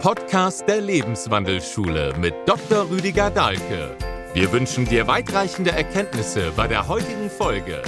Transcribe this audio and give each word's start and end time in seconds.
Podcast 0.00 0.66
der 0.66 0.80
Lebenswandelschule 0.80 2.16
mit 2.18 2.32
Dr. 2.46 2.88
Rüdiger 2.88 3.30
Dahlke. 3.30 3.94
Wir 4.32 4.50
wünschen 4.50 4.86
dir 4.86 5.06
weitreichende 5.06 5.72
Erkenntnisse 5.72 6.54
bei 6.56 6.66
der 6.66 6.88
heutigen 6.88 7.28
Folge. 7.28 7.82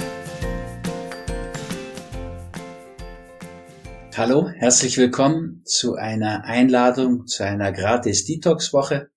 Hallo, 4.15 4.47
herzlich 4.47 4.99
willkommen 4.99 5.63
zu 5.65 5.95
einer 5.95 6.43
Einladung 6.43 7.25
zu 7.25 7.43
einer 7.43 7.71
gratis 7.71 8.25
Detox-Woche. 8.25 9.09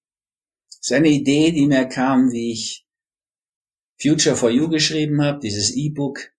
Das 0.70 0.78
ist 0.80 0.92
eine 0.92 1.08
Idee, 1.08 1.52
die 1.52 1.66
mir 1.66 1.84
kam, 1.84 2.32
wie 2.32 2.50
ich 2.52 2.86
Future 4.00 4.36
for 4.36 4.48
You 4.48 4.70
geschrieben 4.70 5.20
habe, 5.20 5.40
dieses 5.40 5.76
E-Book 5.76 6.32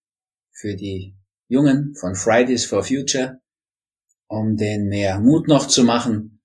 für 0.50 0.74
die 0.74 1.14
Jungen 1.46 1.94
von 1.94 2.16
Fridays 2.16 2.64
for 2.64 2.82
Future, 2.82 3.40
um 4.26 4.56
denen 4.56 4.88
mehr 4.88 5.20
Mut 5.20 5.46
noch 5.46 5.68
zu 5.68 5.84
machen, 5.84 6.37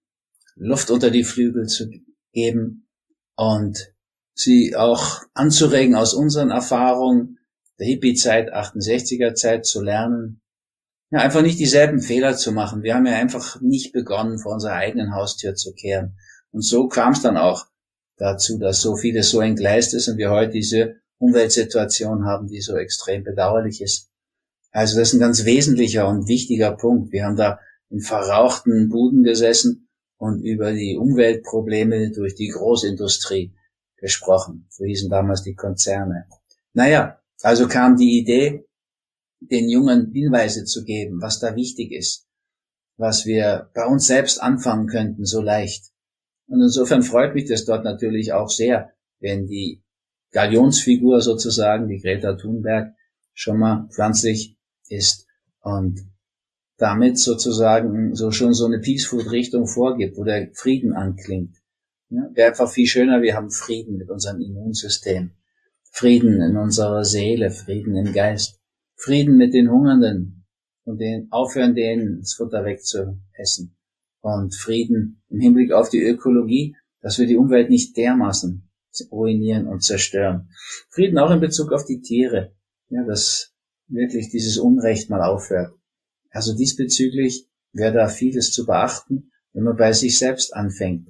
Luft 0.56 0.92
unter 0.92 1.10
die 1.10 1.24
Flügel 1.24 1.68
zu 1.68 1.90
geben 2.32 2.88
und 3.36 3.94
sie 4.36 4.76
auch 4.76 5.22
anzuregen, 5.34 5.96
aus 5.96 6.14
unseren 6.14 6.52
Erfahrungen 6.52 7.40
der 7.80 7.88
Hippie-Zeit, 7.88 8.54
68er-Zeit 8.54 9.66
zu 9.66 9.82
lernen. 9.82 10.42
Ja, 11.12 11.20
einfach 11.20 11.42
nicht 11.42 11.60
dieselben 11.60 12.02
Fehler 12.02 12.36
zu 12.36 12.52
machen. 12.52 12.84
Wir 12.84 12.96
haben 12.96 13.06
ja 13.06 13.14
einfach 13.14 13.62
nicht 13.62 13.94
begonnen, 13.94 14.40
vor 14.40 14.54
unserer 14.54 14.74
eigenen 14.74 15.14
Haustür 15.14 15.56
zu 15.56 15.74
kehren. 15.74 16.18
Und 16.52 16.64
so 16.64 16.88
kam 16.88 17.14
es 17.14 17.22
dann 17.22 17.38
auch 17.38 17.68
dazu, 18.18 18.58
dass 18.58 18.82
so 18.82 18.96
vieles 18.96 19.30
so 19.30 19.42
entgleist 19.42 19.94
ist 19.94 20.08
und 20.08 20.18
wir 20.18 20.32
heute 20.32 20.52
diese 20.52 20.96
Umweltsituation 21.18 22.26
haben, 22.26 22.48
die 22.48 22.62
so 22.62 22.76
extrem 22.76 23.24
bedauerlich 23.24 23.82
ist. 23.82 24.10
Also 24.72 24.98
das 24.98 25.10
ist 25.10 25.14
ein 25.14 25.20
ganz 25.20 25.46
wesentlicher 25.46 26.08
und 26.08 26.28
wichtiger 26.28 26.72
Punkt. 26.72 27.12
Wir 27.12 27.26
haben 27.26 27.36
da 27.36 27.60
in 27.90 28.02
verrauchten 28.02 28.90
Buden 28.90 29.24
gesessen 29.24 29.83
und 30.24 30.42
über 30.42 30.72
die 30.72 30.96
Umweltprobleme 30.96 32.12
durch 32.12 32.34
die 32.34 32.48
Großindustrie 32.48 33.54
gesprochen. 33.98 34.68
So 34.70 34.86
hießen 34.86 35.10
damals 35.10 35.44
die 35.44 35.54
Konzerne. 35.54 36.28
Naja, 36.72 37.20
also 37.42 37.68
kam 37.68 37.98
die 37.98 38.20
Idee, 38.20 38.66
den 39.42 39.68
Jungen 39.68 40.14
Hinweise 40.14 40.64
zu 40.64 40.86
geben, 40.86 41.22
was 41.22 41.42
da 41.42 41.58
wichtig 41.58 41.92
ist, 41.92 42.26
was 42.96 43.26
wir 43.26 43.70
bei 43.74 43.86
uns 43.86 44.08
selbst 44.08 44.42
anfangen 44.42 44.88
könnten, 44.88 45.26
so 45.26 45.42
leicht. 45.42 45.92
Und 46.48 46.62
insofern 46.62 47.04
freut 47.04 47.36
mich 47.36 47.50
das 47.50 47.66
dort 47.66 47.84
natürlich 47.84 48.32
auch 48.32 48.50
sehr, 48.50 48.94
wenn 49.20 49.48
die 49.48 49.84
Galionsfigur 50.32 51.20
sozusagen, 51.20 51.90
die 51.90 52.00
Greta 52.00 52.36
Thunberg, 52.36 52.94
schon 53.34 53.60
mal 53.60 53.90
pflanzlich 53.92 54.58
ist 54.88 55.28
und 55.60 56.00
damit 56.84 57.18
sozusagen 57.18 58.14
so 58.14 58.32
schon 58.32 58.54
so 58.54 58.66
eine 58.66 58.80
Peace-Food-Richtung 58.80 59.68
vorgibt, 59.68 60.18
wo 60.18 60.26
der 60.26 60.50
Frieden 60.54 60.92
anklingt. 60.92 61.56
Ja, 62.10 62.30
Wäre 62.34 62.50
einfach 62.50 62.70
viel 62.70 62.88
schöner, 62.88 63.22
wir 63.22 63.36
haben 63.36 63.52
Frieden 63.52 63.96
mit 63.96 64.10
unserem 64.10 64.42
Immunsystem, 64.42 65.32
Frieden 65.92 66.42
in 66.42 66.58
unserer 66.58 67.06
Seele, 67.06 67.52
Frieden 67.52 67.96
im 67.96 68.12
Geist, 68.12 68.60
Frieden 68.98 69.38
mit 69.38 69.54
den 69.54 69.72
Hungernden 69.72 70.46
und 70.84 71.00
den 71.00 71.30
aufhören, 71.32 71.74
denen 71.74 72.20
das 72.20 72.34
Futter 72.34 72.66
wegzuessen 72.66 73.78
und 74.20 74.54
Frieden 74.54 75.24
im 75.30 75.40
Hinblick 75.40 75.72
auf 75.72 75.88
die 75.88 76.04
Ökologie, 76.04 76.76
dass 77.00 77.18
wir 77.18 77.28
die 77.28 77.38
Umwelt 77.38 77.70
nicht 77.70 77.96
dermaßen 77.96 78.70
ruinieren 79.10 79.68
und 79.68 79.84
zerstören. 79.84 80.50
Frieden 80.90 81.18
auch 81.18 81.32
in 81.32 81.40
Bezug 81.40 81.72
auf 81.72 81.86
die 81.86 82.02
Tiere, 82.02 82.54
ja, 82.90 83.06
dass 83.06 83.54
wirklich 83.88 84.30
dieses 84.32 84.58
Unrecht 84.58 85.10
mal 85.10 85.22
aufhört. 85.22 85.74
Also 86.34 86.56
diesbezüglich 86.56 87.48
wäre 87.74 87.94
da 87.94 88.08
vieles 88.08 88.52
zu 88.52 88.66
beachten, 88.66 89.32
wenn 89.54 89.64
man 89.64 89.78
bei 89.78 89.94
sich 89.94 90.18
selbst 90.18 90.54
anfängt. 90.56 91.08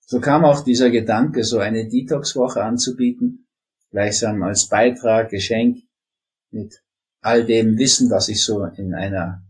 So 0.00 0.20
kam 0.20 0.44
auch 0.44 0.62
dieser 0.62 0.90
Gedanke, 0.90 1.44
so 1.44 1.58
eine 1.58 1.88
Detox-Woche 1.88 2.62
anzubieten, 2.62 3.46
gleichsam 3.90 4.42
als 4.42 4.68
Beitrag, 4.68 5.30
Geschenk 5.30 5.78
mit 6.50 6.82
all 7.20 7.44
dem 7.44 7.78
Wissen, 7.78 8.10
was 8.10 8.28
ich 8.28 8.44
so 8.44 8.64
in 8.64 8.92
einer 8.92 9.42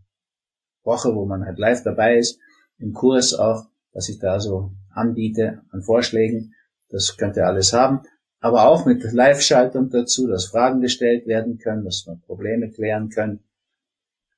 Woche, 0.83 1.13
wo 1.15 1.25
man 1.25 1.45
halt 1.45 1.57
live 1.57 1.83
dabei 1.83 2.17
ist, 2.17 2.39
im 2.77 2.93
Kurs 2.93 3.33
auch, 3.33 3.65
was 3.93 4.09
ich 4.09 4.19
da 4.19 4.39
so 4.39 4.71
anbiete 4.91 5.63
an 5.71 5.81
Vorschlägen, 5.81 6.53
das 6.89 7.17
könnt 7.17 7.37
ihr 7.37 7.47
alles 7.47 7.73
haben, 7.73 8.01
aber 8.39 8.67
auch 8.67 8.85
mit 8.85 9.03
Live-Schaltung 9.03 9.89
dazu, 9.89 10.27
dass 10.27 10.45
Fragen 10.45 10.79
gestellt 10.79 11.25
werden 11.25 11.57
können, 11.57 11.83
dass 11.83 12.05
wir 12.05 12.19
Probleme 12.25 12.69
klären 12.69 13.09
können, 13.09 13.46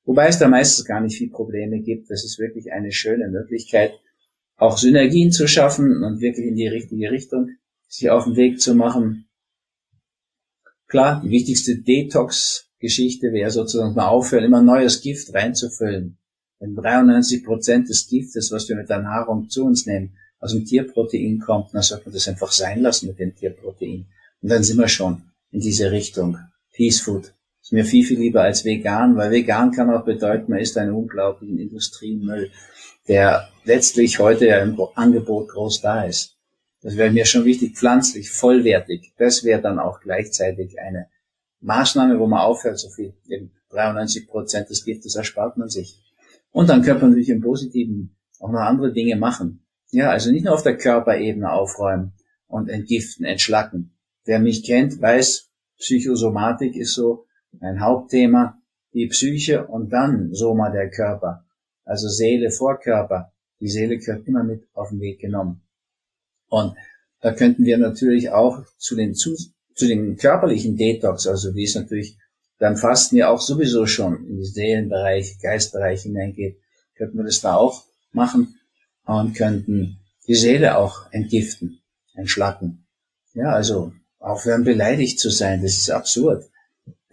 Wobei 0.04 0.28
es 0.28 0.38
da 0.38 0.48
meistens 0.48 0.84
gar 0.84 1.00
nicht 1.00 1.16
viel 1.16 1.30
Probleme 1.30 1.80
gibt. 1.80 2.10
Das 2.10 2.24
ist 2.24 2.38
wirklich 2.38 2.72
eine 2.72 2.92
schöne 2.92 3.28
Möglichkeit, 3.28 3.92
auch 4.56 4.76
Synergien 4.76 5.32
zu 5.32 5.46
schaffen 5.46 6.02
und 6.04 6.20
wirklich 6.20 6.46
in 6.46 6.56
die 6.56 6.68
richtige 6.68 7.10
Richtung 7.10 7.50
sich 7.88 8.10
auf 8.10 8.24
den 8.24 8.36
Weg 8.36 8.60
zu 8.60 8.74
machen. 8.74 9.26
Klar, 10.86 11.22
die 11.24 11.30
wichtigste 11.30 11.76
Detox-Geschichte 11.76 13.32
wäre 13.32 13.50
sozusagen 13.50 13.94
mal 13.94 14.08
aufhören, 14.08 14.44
immer 14.44 14.62
neues 14.62 15.00
Gift 15.02 15.32
reinzufüllen. 15.34 16.18
Wenn 16.58 16.74
93 16.74 17.44
Prozent 17.44 17.88
des 17.88 18.08
Giftes, 18.08 18.52
was 18.52 18.68
wir 18.68 18.76
mit 18.76 18.90
der 18.90 19.00
Nahrung 19.00 19.48
zu 19.48 19.64
uns 19.64 19.86
nehmen, 19.86 20.16
aus 20.40 20.52
dem 20.52 20.64
Tierprotein 20.64 21.38
kommt, 21.38 21.74
dann 21.74 21.82
sollte 21.82 22.06
man 22.06 22.14
das 22.14 22.28
einfach 22.28 22.52
sein 22.52 22.80
lassen 22.80 23.06
mit 23.06 23.18
dem 23.18 23.34
Tierprotein. 23.34 24.06
Und 24.42 24.48
dann 24.48 24.62
sind 24.62 24.78
wir 24.78 24.88
schon 24.88 25.22
in 25.52 25.60
diese 25.60 25.90
Richtung. 25.90 26.38
Peace 26.72 27.00
Food. 27.00 27.32
Ist 27.70 27.74
mir 27.74 27.84
viel, 27.84 28.04
viel 28.04 28.18
lieber 28.18 28.42
als 28.42 28.64
vegan, 28.64 29.14
weil 29.14 29.30
vegan 29.30 29.70
kann 29.70 29.94
auch 29.94 30.04
bedeuten, 30.04 30.50
man 30.50 30.58
isst 30.58 30.76
einen 30.76 30.90
unglaublichen 30.92 31.60
Industriemüll, 31.60 32.50
der 33.06 33.48
letztlich 33.62 34.18
heute 34.18 34.48
ja 34.48 34.58
im 34.58 34.76
Angebot 34.96 35.50
groß 35.50 35.80
da 35.80 36.02
ist. 36.02 36.36
Das 36.82 36.96
wäre 36.96 37.12
mir 37.12 37.26
schon 37.26 37.44
wichtig, 37.44 37.76
pflanzlich, 37.76 38.32
vollwertig. 38.32 39.12
Das 39.18 39.44
wäre 39.44 39.62
dann 39.62 39.78
auch 39.78 40.00
gleichzeitig 40.00 40.80
eine 40.80 41.06
Maßnahme, 41.60 42.18
wo 42.18 42.26
man 42.26 42.40
aufhört, 42.40 42.80
so 42.80 42.88
viel, 42.88 43.14
eben 43.28 43.52
93 43.68 44.26
Prozent 44.26 44.68
des 44.68 44.84
Giftes 44.84 45.14
erspart 45.14 45.56
man 45.56 45.68
sich. 45.68 45.96
Und 46.50 46.70
dann 46.70 46.82
könnte 46.82 47.02
man 47.02 47.10
natürlich 47.10 47.28
im 47.28 47.40
Positiven 47.40 48.16
auch 48.40 48.50
noch 48.50 48.62
andere 48.62 48.92
Dinge 48.92 49.14
machen. 49.14 49.64
Ja, 49.92 50.10
also 50.10 50.32
nicht 50.32 50.44
nur 50.44 50.54
auf 50.54 50.64
der 50.64 50.76
Körperebene 50.76 51.52
aufräumen 51.52 52.14
und 52.48 52.68
entgiften, 52.68 53.24
entschlacken. 53.24 53.96
Wer 54.24 54.40
mich 54.40 54.64
kennt, 54.64 55.00
weiß, 55.00 55.52
Psychosomatik 55.78 56.74
ist 56.74 56.94
so 56.94 57.26
ein 57.60 57.80
Hauptthema, 57.80 58.60
die 58.92 59.06
Psyche 59.06 59.66
und 59.66 59.90
dann 59.90 60.34
Soma 60.34 60.70
der 60.70 60.90
Körper, 60.90 61.44
also 61.84 62.08
Seele 62.08 62.50
vor 62.50 62.78
Körper. 62.78 63.32
Die 63.60 63.68
Seele 63.68 63.98
gehört 63.98 64.26
immer 64.26 64.42
mit 64.42 64.66
auf 64.72 64.90
den 64.90 65.00
Weg 65.00 65.20
genommen. 65.20 65.62
Und 66.48 66.74
da 67.20 67.32
könnten 67.32 67.64
wir 67.64 67.78
natürlich 67.78 68.30
auch 68.30 68.64
zu 68.78 68.96
den, 68.96 69.14
zu, 69.14 69.36
zu 69.74 69.86
den 69.86 70.16
körperlichen 70.16 70.76
Detox, 70.76 71.26
also 71.26 71.54
wie 71.54 71.64
es 71.64 71.74
natürlich 71.74 72.16
beim 72.58 72.76
Fasten 72.76 73.16
ja 73.16 73.30
auch 73.30 73.40
sowieso 73.40 73.86
schon 73.86 74.26
in 74.26 74.36
den 74.36 74.44
Seelenbereich, 74.44 75.38
Geistbereich 75.40 76.02
hineingeht, 76.02 76.58
könnten 76.96 77.18
wir 77.18 77.24
das 77.24 77.40
da 77.40 77.54
auch 77.54 77.84
machen 78.12 78.58
und 79.04 79.34
könnten 79.34 79.98
die 80.26 80.34
Seele 80.34 80.76
auch 80.76 81.10
entgiften, 81.12 81.80
entschlacken. 82.14 82.86
Ja, 83.32 83.52
also 83.52 83.92
aufhören 84.18 84.64
beleidigt 84.64 85.18
zu 85.18 85.30
sein, 85.30 85.62
das 85.62 85.78
ist 85.78 85.90
absurd 85.90 86.49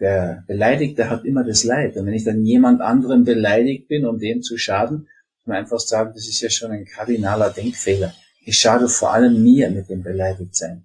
der 0.00 0.44
Beleidigte 0.46 1.10
hat 1.10 1.24
immer 1.24 1.44
das 1.44 1.64
Leid. 1.64 1.96
Und 1.96 2.06
wenn 2.06 2.14
ich 2.14 2.24
dann 2.24 2.44
jemand 2.44 2.80
anderem 2.80 3.24
beleidigt 3.24 3.88
bin, 3.88 4.06
um 4.06 4.18
dem 4.18 4.42
zu 4.42 4.56
schaden, 4.56 5.08
muss 5.38 5.46
man 5.46 5.56
einfach 5.56 5.80
sagen, 5.80 6.12
das 6.14 6.28
ist 6.28 6.40
ja 6.40 6.50
schon 6.50 6.70
ein 6.70 6.84
kardinaler 6.84 7.50
Denkfehler. 7.50 8.14
Ich 8.44 8.58
schade 8.58 8.88
vor 8.88 9.12
allem 9.12 9.42
mir 9.42 9.70
mit 9.70 9.90
dem 9.90 10.02
Beleidigtsein. 10.02 10.84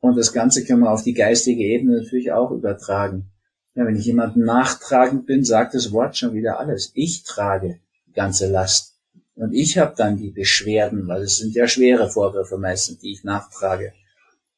Und 0.00 0.16
das 0.16 0.32
Ganze 0.32 0.64
können 0.64 0.80
wir 0.80 0.92
auf 0.92 1.02
die 1.02 1.14
geistige 1.14 1.62
Ebene 1.62 2.02
natürlich 2.02 2.30
auch 2.32 2.50
übertragen. 2.50 3.30
Ja, 3.74 3.86
wenn 3.86 3.96
ich 3.96 4.06
jemandem 4.06 4.44
nachtragend 4.44 5.26
bin, 5.26 5.44
sagt 5.44 5.74
das 5.74 5.92
Wort 5.92 6.16
schon 6.16 6.34
wieder 6.34 6.58
alles. 6.58 6.90
Ich 6.94 7.24
trage 7.24 7.80
die 8.06 8.12
ganze 8.12 8.48
Last. 8.50 8.96
Und 9.34 9.54
ich 9.54 9.78
habe 9.78 9.94
dann 9.96 10.16
die 10.16 10.30
Beschwerden, 10.30 11.06
weil 11.06 11.22
es 11.22 11.38
sind 11.38 11.54
ja 11.54 11.68
schwere 11.68 12.10
Vorwürfe 12.10 12.58
meistens, 12.58 12.98
die 12.98 13.12
ich 13.12 13.24
nachtrage. 13.24 13.92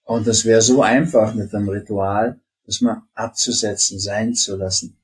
Und 0.05 0.27
das 0.27 0.44
wäre 0.44 0.62
so 0.62 0.83
einfach 0.83 1.35
mit 1.35 1.55
einem 1.55 1.69
Ritual, 1.69 2.40
das 2.67 2.81
mal 2.81 3.03
abzusetzen, 3.15 3.99
sein 3.99 4.35
zu 4.35 4.57
lassen. 4.57 4.97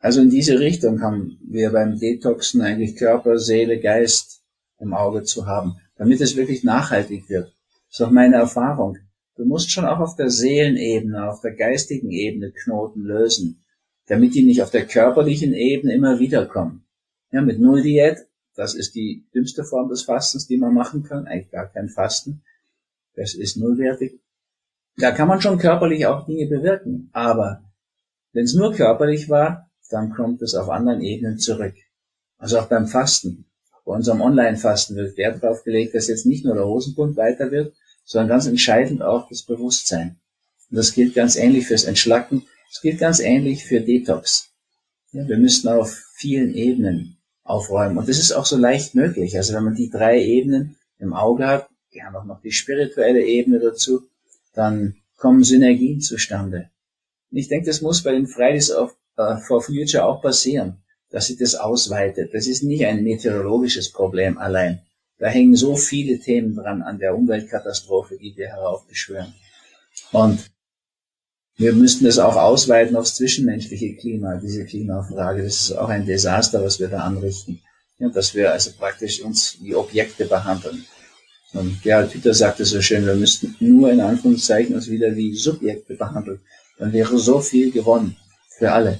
Also 0.00 0.20
in 0.20 0.30
diese 0.30 0.60
Richtung 0.60 1.02
haben 1.02 1.38
wir 1.42 1.70
beim 1.70 1.98
Detoxen 1.98 2.60
eigentlich 2.60 2.96
Körper, 2.96 3.38
Seele, 3.38 3.80
Geist 3.80 4.42
im 4.78 4.94
Auge 4.94 5.24
zu 5.24 5.46
haben, 5.46 5.76
damit 5.96 6.20
es 6.20 6.36
wirklich 6.36 6.62
nachhaltig 6.62 7.28
wird. 7.28 7.52
Das 7.88 8.00
ist 8.00 8.06
auch 8.06 8.10
meine 8.10 8.36
Erfahrung. 8.36 8.98
Du 9.36 9.44
musst 9.44 9.70
schon 9.70 9.84
auch 9.84 9.98
auf 9.98 10.16
der 10.16 10.30
Seelenebene, 10.30 11.28
auf 11.28 11.40
der 11.40 11.52
geistigen 11.52 12.10
Ebene 12.10 12.52
Knoten 12.52 13.02
lösen, 13.02 13.64
damit 14.06 14.34
die 14.34 14.44
nicht 14.44 14.62
auf 14.62 14.70
der 14.70 14.86
körperlichen 14.86 15.52
Ebene 15.54 15.94
immer 15.94 16.18
wieder 16.18 16.46
kommen. 16.46 16.84
Ja, 17.30 17.42
mit 17.42 17.60
Null-Diät, 17.60 18.26
das 18.54 18.74
ist 18.74 18.94
die 18.94 19.24
dümmste 19.34 19.64
Form 19.64 19.88
des 19.88 20.02
Fastens, 20.02 20.46
die 20.46 20.56
man 20.56 20.74
machen 20.74 21.02
kann, 21.02 21.26
eigentlich 21.26 21.50
gar 21.50 21.66
kein 21.66 21.88
Fasten. 21.88 22.42
Das 23.14 23.34
ist 23.34 23.56
nullwertig. 23.56 24.18
Da 24.98 25.12
kann 25.12 25.28
man 25.28 25.40
schon 25.40 25.58
körperlich 25.58 26.06
auch 26.06 26.26
Dinge 26.26 26.46
bewirken, 26.46 27.08
aber 27.12 27.62
wenn 28.32 28.44
es 28.44 28.54
nur 28.54 28.74
körperlich 28.74 29.28
war, 29.28 29.70
dann 29.90 30.10
kommt 30.10 30.42
es 30.42 30.56
auf 30.56 30.68
anderen 30.68 31.02
Ebenen 31.02 31.38
zurück. 31.38 31.74
Also 32.36 32.58
auch 32.58 32.66
beim 32.66 32.88
Fasten. 32.88 33.46
bei 33.84 33.92
unserem 33.94 34.20
Online-Fasten 34.20 34.96
wird 34.96 35.16
Wert 35.16 35.42
darauf 35.42 35.62
gelegt, 35.62 35.94
dass 35.94 36.08
jetzt 36.08 36.26
nicht 36.26 36.44
nur 36.44 36.54
der 36.54 36.66
Hosenbund 36.66 37.16
weiter 37.16 37.50
wird, 37.52 37.74
sondern 38.04 38.28
ganz 38.28 38.46
entscheidend 38.46 39.02
auch 39.02 39.28
das 39.28 39.44
Bewusstsein. 39.44 40.18
Und 40.68 40.76
das 40.76 40.92
gilt 40.92 41.14
ganz 41.14 41.36
ähnlich 41.36 41.66
fürs 41.66 41.84
Entschlacken, 41.84 42.42
das 42.70 42.82
gilt 42.82 42.98
ganz 42.98 43.20
ähnlich 43.20 43.64
für 43.64 43.80
Detox. 43.80 44.50
Ja, 45.12 45.26
wir 45.26 45.38
müssten 45.38 45.68
auf 45.68 45.96
vielen 46.16 46.54
Ebenen 46.54 47.18
aufräumen. 47.44 47.98
Und 47.98 48.08
das 48.08 48.18
ist 48.18 48.32
auch 48.32 48.44
so 48.44 48.56
leicht 48.56 48.94
möglich. 48.94 49.36
Also 49.36 49.54
wenn 49.54 49.64
man 49.64 49.74
die 49.74 49.90
drei 49.90 50.20
Ebenen 50.22 50.76
im 50.98 51.14
Auge 51.14 51.46
hat, 51.46 51.68
gerne 51.90 52.18
auch 52.18 52.24
noch 52.24 52.42
die 52.42 52.52
spirituelle 52.52 53.24
Ebene 53.24 53.60
dazu, 53.60 54.07
dann 54.58 54.96
kommen 55.16 55.44
Synergien 55.44 56.00
zustande. 56.00 56.70
Und 57.30 57.38
ich 57.38 57.48
denke, 57.48 57.66
das 57.66 57.80
muss 57.80 58.02
bei 58.02 58.12
den 58.12 58.26
Fridays 58.26 58.70
uh, 58.70 58.88
for 59.46 59.62
Future 59.62 60.04
auch 60.04 60.20
passieren 60.20 60.82
dass 61.10 61.26
sich 61.26 61.38
das 61.38 61.54
ausweitet. 61.54 62.34
Das 62.34 62.46
ist 62.46 62.62
nicht 62.62 62.84
ein 62.84 63.02
meteorologisches 63.02 63.92
Problem 63.92 64.38
allein. 64.38 64.82
Da 65.18 65.28
hängen 65.28 65.56
so 65.56 65.74
viele 65.76 66.20
Themen 66.20 66.54
dran 66.54 66.82
an 66.82 66.98
der 66.98 67.16
Umweltkatastrophe, 67.16 68.18
die 68.18 68.36
wir 68.36 68.48
heraufbeschwören. 68.48 69.34
Und 70.12 70.50
wir 71.56 71.72
müssten 71.72 72.06
es 72.06 72.20
auch 72.20 72.36
ausweiten 72.36 72.94
aufs 72.94 73.16
zwischenmenschliche 73.16 73.96
Klima, 73.96 74.36
diese 74.36 74.64
Klimafrage. 74.64 75.42
Das 75.42 75.62
ist 75.62 75.72
auch 75.72 75.88
ein 75.88 76.06
Desaster, 76.06 76.62
was 76.62 76.78
wir 76.78 76.88
da 76.88 77.00
anrichten. 77.00 77.60
Ja, 77.98 78.08
dass 78.10 78.32
wir 78.34 78.52
also 78.52 78.70
praktisch 78.78 79.22
uns 79.22 79.58
wie 79.60 79.74
Objekte 79.74 80.26
behandeln. 80.26 80.84
Und 81.54 81.82
Gerhard 81.82 82.12
Hüther 82.14 82.34
sagte 82.34 82.64
so 82.64 82.80
schön, 82.82 83.06
wir 83.06 83.14
müssten 83.14 83.56
nur 83.60 83.90
in 83.90 84.00
Anführungszeichen 84.00 84.74
uns 84.74 84.90
wieder 84.90 85.16
wie 85.16 85.34
Subjekte 85.34 85.94
behandeln. 85.94 86.40
Dann 86.78 86.92
wäre 86.92 87.18
so 87.18 87.40
viel 87.40 87.72
gewonnen 87.72 88.16
für 88.58 88.72
alle. 88.72 88.98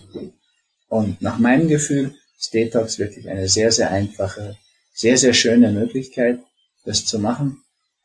Und 0.88 1.20
nach 1.20 1.38
meinem 1.38 1.68
Gefühl 1.68 2.14
ist 2.38 2.54
Detox 2.54 2.98
wirklich 2.98 3.28
eine 3.28 3.48
sehr, 3.48 3.70
sehr 3.70 3.90
einfache, 3.90 4.56
sehr, 4.94 5.18
sehr 5.18 5.34
schöne 5.34 5.70
Möglichkeit, 5.70 6.40
das 6.84 7.04
zu 7.04 7.18
machen. 7.18 7.62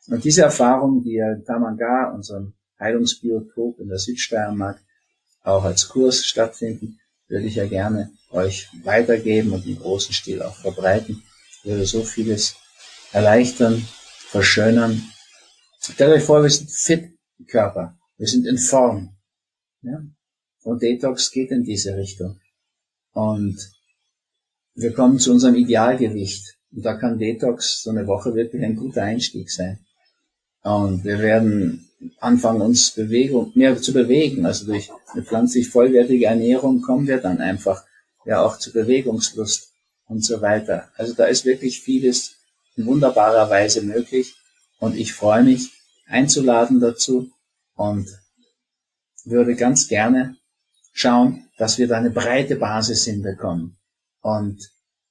Und 0.08 0.24
diese 0.24 0.42
Erfahrung, 0.42 1.02
die 1.02 1.14
ja 1.14 1.34
Tamanga, 1.46 2.10
unserem 2.14 2.52
Heilungsbiotop 2.78 3.80
in 3.80 3.88
der 3.88 3.98
Südsteiermark, 3.98 4.78
auch 5.42 5.64
als 5.64 5.88
Kurs 5.88 6.26
stattfinden, 6.26 6.98
würde 7.28 7.46
ich 7.46 7.54
ja 7.54 7.66
gerne 7.66 8.10
euch 8.30 8.68
weitergeben 8.82 9.52
und 9.52 9.66
im 9.66 9.78
großen 9.78 10.12
Stil 10.12 10.42
auch 10.42 10.56
verbreiten. 10.56 11.22
Würde 11.62 11.86
so 11.86 12.02
vieles 12.02 12.56
erleichtern, 13.12 13.86
verschönern. 14.34 15.00
Stellt 15.78 16.16
euch 16.16 16.24
vor, 16.24 16.42
wir 16.42 16.50
sind 16.50 16.68
fit 16.68 17.04
im 17.38 17.46
Körper. 17.46 17.96
Wir 18.18 18.26
sind 18.26 18.46
in 18.46 18.58
Form. 18.58 19.14
Ja? 19.82 20.02
Und 20.64 20.82
Detox 20.82 21.30
geht 21.30 21.52
in 21.52 21.62
diese 21.62 21.96
Richtung. 21.96 22.40
Und 23.12 23.56
wir 24.74 24.92
kommen 24.92 25.20
zu 25.20 25.30
unserem 25.30 25.54
Idealgewicht. 25.54 26.56
Und 26.72 26.84
da 26.84 26.94
kann 26.94 27.20
Detox 27.20 27.82
so 27.84 27.90
eine 27.90 28.08
Woche 28.08 28.34
wirklich 28.34 28.64
ein 28.64 28.74
guter 28.74 29.04
Einstieg 29.04 29.52
sein. 29.52 29.78
Und 30.64 31.04
wir 31.04 31.20
werden 31.20 31.88
anfangen, 32.18 32.60
uns 32.60 32.90
Bewegung, 32.90 33.52
mehr 33.54 33.80
zu 33.80 33.92
bewegen. 33.92 34.46
Also 34.46 34.66
durch 34.66 34.90
eine 35.12 35.22
pflanzlich 35.22 35.68
vollwertige 35.68 36.26
Ernährung 36.26 36.82
kommen 36.82 37.06
wir 37.06 37.18
dann 37.18 37.40
einfach 37.40 37.84
ja 38.24 38.42
auch 38.44 38.58
zu 38.58 38.72
Bewegungslust 38.72 39.70
und 40.08 40.24
so 40.24 40.40
weiter. 40.40 40.88
Also 40.96 41.14
da 41.14 41.26
ist 41.26 41.44
wirklich 41.44 41.82
vieles 41.82 42.34
in 42.76 42.86
wunderbarer 42.86 43.48
Weise 43.50 43.82
möglich. 43.82 44.34
Und 44.78 44.96
ich 44.96 45.12
freue 45.12 45.42
mich, 45.42 45.70
einzuladen 46.06 46.80
dazu 46.80 47.30
und 47.74 48.08
würde 49.24 49.56
ganz 49.56 49.88
gerne 49.88 50.36
schauen, 50.92 51.48
dass 51.56 51.78
wir 51.78 51.88
da 51.88 51.98
eine 51.98 52.10
breite 52.10 52.56
Basis 52.56 53.04
hinbekommen 53.04 53.76
und 54.20 54.70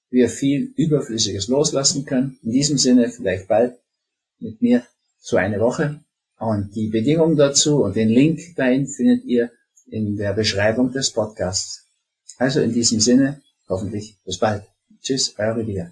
wir 0.09 0.29
viel 0.29 0.73
Überflüssiges 0.75 1.47
loslassen 1.47 2.05
können. 2.05 2.37
In 2.43 2.51
diesem 2.51 2.77
Sinne 2.77 3.09
vielleicht 3.09 3.47
bald 3.47 3.75
mit 4.39 4.61
mir 4.61 4.85
so 5.19 5.37
eine 5.37 5.59
Woche. 5.59 5.99
Und 6.37 6.75
die 6.75 6.89
Bedingungen 6.89 7.35
dazu 7.35 7.83
und 7.83 7.95
den 7.95 8.09
Link 8.09 8.55
dahin 8.55 8.87
findet 8.87 9.23
ihr 9.25 9.51
in 9.87 10.17
der 10.17 10.33
Beschreibung 10.33 10.91
des 10.91 11.11
Podcasts. 11.11 11.87
Also 12.37 12.61
in 12.61 12.73
diesem 12.73 12.99
Sinne, 12.99 13.41
hoffentlich 13.69 14.17
bis 14.25 14.37
bald. 14.37 14.63
Tschüss, 15.01 15.33
euer 15.37 15.55
Rüdiger. 15.55 15.91